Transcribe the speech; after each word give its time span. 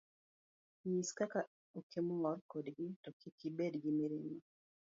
Nyis 0.89 1.09
kaka 1.17 1.39
okimor 1.79 2.37
kodgi, 2.51 2.85
to 3.03 3.09
kik 3.19 3.37
ibed 3.47 3.73
gi 3.81 3.91
mirima. 3.97 4.39